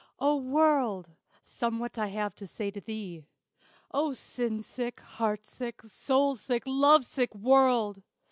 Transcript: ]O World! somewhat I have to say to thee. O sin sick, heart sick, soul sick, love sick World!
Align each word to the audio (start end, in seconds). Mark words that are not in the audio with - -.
]O 0.29 0.35
World! 0.37 1.11
somewhat 1.43 1.99
I 1.99 2.07
have 2.07 2.33
to 2.37 2.47
say 2.47 2.71
to 2.71 2.81
thee. 2.81 3.27
O 3.91 4.13
sin 4.13 4.63
sick, 4.63 4.99
heart 4.99 5.45
sick, 5.45 5.79
soul 5.83 6.35
sick, 6.35 6.63
love 6.65 7.05
sick 7.05 7.35
World! 7.35 8.01